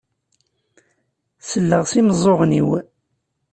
[1.49, 2.69] Selleɣ s imeẓẓuɣen-iw.